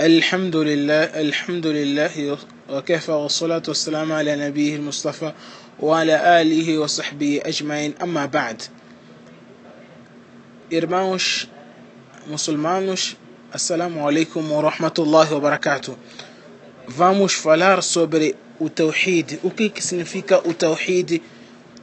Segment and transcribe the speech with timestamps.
[0.00, 2.38] الحمد لله الحمد لله
[2.70, 5.32] وكيف والصلاة والسلام على نبيه المصطفى
[5.80, 7.94] وعلى آله وصحبه أجمعين.
[8.02, 8.62] أما بعد
[10.72, 11.46] إرماوش
[12.30, 13.14] مسلمانوش
[13.54, 15.96] السلام عليكم ورحمة الله وبركاته.
[16.88, 21.20] Vamos falar sobre o توحيد o que que significa o توحيد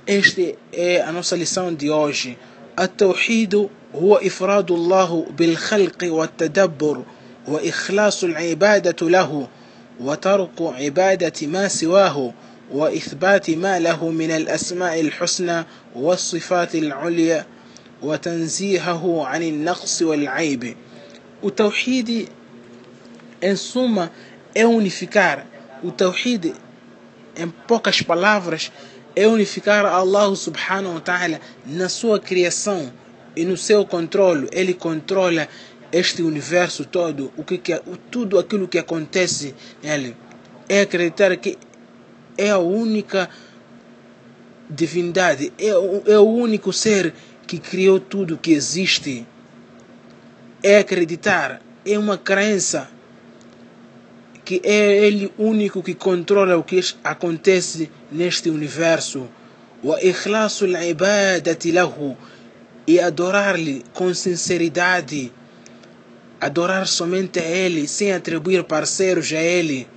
[0.07, 1.11] esta é a
[2.79, 7.04] التوحيد هو إفراد الله بالخلق والتدبر
[7.48, 9.48] وإخلاص العبادة له
[9.99, 12.34] وترك عبادة ما سواه
[12.71, 17.45] وإثبات ما له من الأسماء الحسنى والصفات العليا
[18.04, 20.76] وتنزيهه عن النقص والعيب.
[21.44, 22.30] وتوحيد
[23.44, 24.09] ان سوما
[24.57, 25.43] اونيفيكار
[25.84, 26.54] وتوحيد
[27.40, 28.71] ان بوكاش بالافرش
[29.18, 31.40] اونيفيكار الله سبحانه وتعالى
[31.73, 32.91] نسوا كرياسون
[33.38, 35.41] انو سيو كنترول الي كنترول
[35.98, 37.80] este universo todo o que, que
[38.12, 40.16] tudo aquilo que acontece nele
[40.68, 41.57] é acreditar que
[42.38, 43.29] é a única
[44.70, 47.13] divindade é, é o único ser
[47.46, 49.26] que criou tudo que existe.
[50.63, 52.90] É acreditar, é uma crença
[54.43, 59.27] que é Ele único que controla o que acontece neste universo.
[62.88, 65.31] E adorar-lhe com sinceridade.
[66.46, 69.88] Adorar somente a Ele, sem atribuir parceiros a Ele.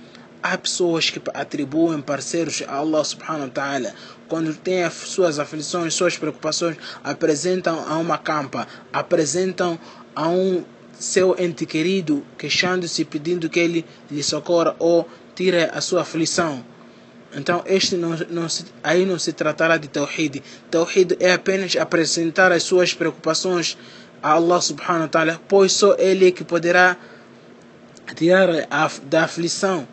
[0.41, 3.93] Há pessoas que atribuem parceiros a Allah subhanahu wa ta'ala
[4.27, 9.77] quando têm as suas aflições, suas preocupações, apresentam a uma campa, apresentam
[10.15, 16.01] a um seu ente querido, queixando-se, pedindo que ele lhe socorra ou tire a sua
[16.01, 16.65] aflição.
[17.31, 20.41] Então, este não, não se, aí não se tratará de Tawhid.
[20.71, 23.77] Tawhid é apenas apresentar as suas preocupações
[24.21, 26.97] a Allah subhanahu wa ta'ala, pois só Ele é que poderá
[28.15, 28.49] tirar
[29.03, 29.87] da aflição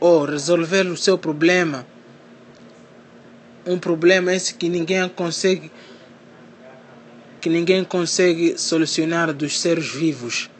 [0.00, 1.86] ou resolver o seu problema
[3.68, 5.70] um problema esse que ninguém consegue
[7.40, 10.50] que ninguém consegue solucionar dos seres vivos.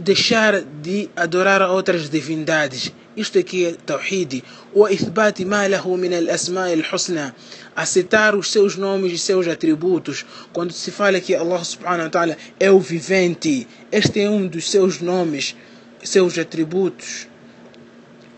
[0.00, 2.92] Deixar de adorar outras divindades.
[3.20, 4.44] Aqui é Tawhid.
[4.74, 7.34] O ithbat ma lahu min al-asma' al-husna.
[7.74, 10.24] Aceitar os seus nomes e seus atributos.
[10.52, 14.70] Quando se fala que Allah subhanahu wa ta'ala é o vivente, este é um dos
[14.70, 15.56] seus nomes,
[16.02, 17.28] seus atributos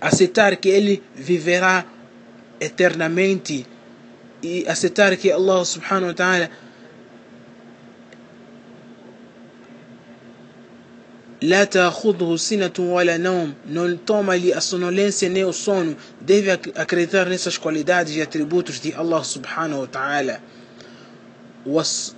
[0.01, 1.85] aceitar que ele viverá
[2.61, 3.67] eternamente
[4.43, 6.51] e aceitar que Allah subhanahu wa ta'ala
[11.42, 17.58] لا تأخذه سنة ولا نوم não toma-lhe a sonolência nem o sono deve acreditar nessas
[17.58, 20.40] qualidades e atributos de Allah subhanahu wa ta'ala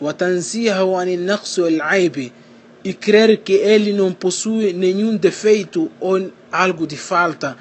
[0.02, 2.32] وتنزيهه عن النقص والعيب
[2.84, 7.58] e crer que ele não possui nenhum defeito ou algo de falta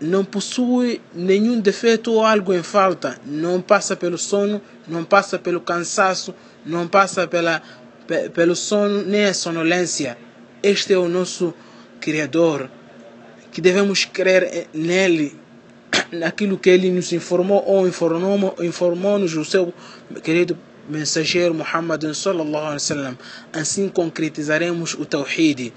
[0.00, 5.60] não possui nenhum defeito ou algo em falta, não passa pelo sono, não passa pelo
[5.60, 6.34] cansaço,
[6.64, 7.62] não passa pela,
[8.33, 10.17] pelo sono nem a sonolência.
[10.61, 11.53] Este é o nosso
[11.99, 12.69] Criador,
[13.51, 15.35] que devemos crer nele,
[16.11, 19.73] naquilo que ele nos informou ou informou-nos informou o seu
[20.23, 20.57] querido
[20.87, 23.17] mensageiro Muhammad sallallahu alaihi wasallam.
[23.51, 25.73] Assim concretizaremos o Tawhid.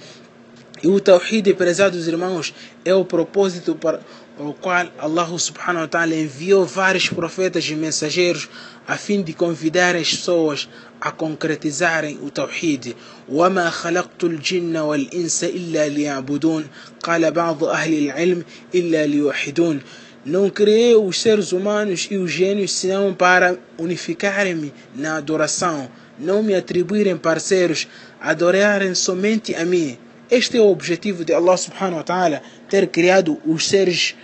[0.82, 4.00] E o Tawhid, prezados irmãos, é o propósito para
[4.39, 8.49] o qual Allah subhanahu wa ta'ala enviou vários profetas e mensageiros
[8.87, 10.67] a fim de convidar as pessoas
[10.99, 12.95] a concretizarem o Tawhid.
[13.29, 16.67] وما خلقت الجن والإنس إلا ليعبدون
[17.03, 18.43] قال بعض أهل العلم
[18.75, 19.81] إلا ليوحدون
[20.25, 26.55] Não criei os seres humanos e os gênios senão para unificarem-me na adoração, não me
[26.55, 27.89] atribuírem parceiros,
[28.21, 29.97] adorarem somente a mim.
[30.29, 34.15] Este é o objetivo de Allah subhanahu wa ta'ala, ter criado os seres,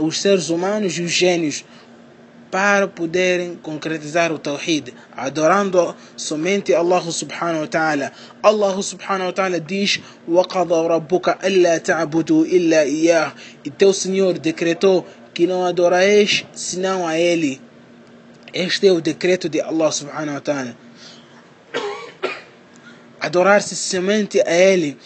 [0.00, 1.64] os seres humanos e os gênios
[2.50, 8.12] para poderem concretizar o Tawhid, adorando somente Allah subhanahu wa ta'ala.
[8.42, 13.32] Allah subhanahu wa ta'ala diz: وَقَضَى رَبُّكَ أَلَّا تَعْبُدُوا إِلَّا إِيَّهُ
[13.64, 17.60] E teu Senhor decretou que não adorais senão a Ele.
[18.52, 20.76] Este é o decreto de Allah subhanahu wa ta'ala.
[23.20, 24.98] Adorar-se somente a Ele.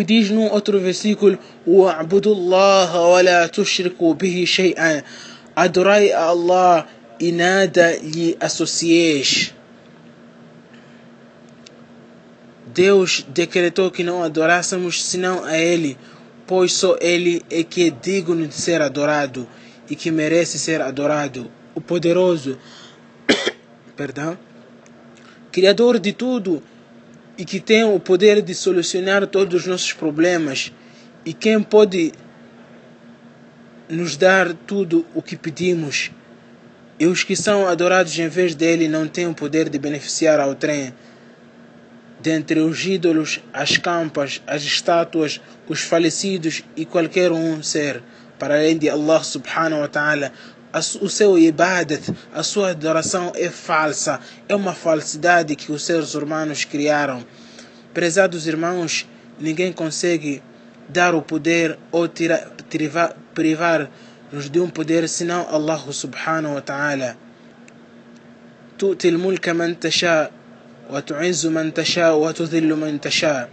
[0.00, 5.02] e diz num outro versículo: Wa'budullah wa la tushriku bihi shay'an.
[5.54, 6.86] Adorai a Allah
[7.20, 9.54] e nada lhe associeis.
[12.66, 15.98] Deus decretou que não adorássemos senão a Ele,
[16.46, 19.46] pois só Ele é que é digno de ser adorado
[19.90, 21.50] e que merece ser adorado.
[21.74, 22.58] O poderoso,
[23.94, 24.38] perdão,
[25.52, 26.62] Criador de tudo
[27.36, 30.72] e que tem o poder de solucionar todos os nossos problemas
[31.24, 32.12] e quem pode
[33.88, 36.10] nos dar tudo o que pedimos.
[36.98, 40.54] E os que são adorados em vez dele não têm o poder de beneficiar ao
[40.54, 40.94] trem.
[42.20, 48.02] Dentre os ídolos, as campas, as estátuas, os falecidos e qualquer um ser,
[48.38, 50.32] para além de Allah subhanahu wa ta'ala,
[51.01, 52.01] o seu ibadat,
[52.33, 57.25] a sua adoração é falsa, é uma falsidade que os seres humanos criaram.
[57.93, 59.07] Prezados irmãos,
[59.39, 60.41] ninguém consegue
[60.89, 62.07] dar o poder ou
[63.33, 67.17] privar-nos de um poder senão Allah subhanahu wa ta'ala.
[68.77, 70.31] تؤتي الملك من تشاء
[70.89, 73.49] وتعز من تشاء وتذل من تشاء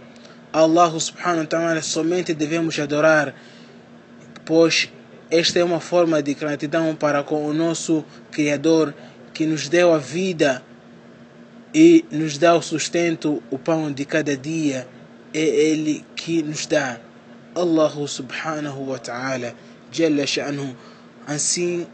[0.53, 3.33] Allah subhanahu wa ta'ala somente devemos adorar
[4.45, 4.89] pois
[5.30, 8.92] esta é uma forma de gratidão para com o nosso Criador
[9.32, 10.62] que nos deu a vida
[11.72, 14.88] e nos dá o sustento, o pão de cada dia.
[15.32, 16.98] É Ele que nos dá.
[17.54, 19.54] Allah subhanahu wa ta'ala,
[19.92, 20.76] Jalla sha'nuhu.
[21.26, 21.86] Assim,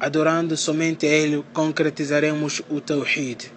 [0.00, 3.53] adorando somente a Ele, concretizaremos o Tawhid.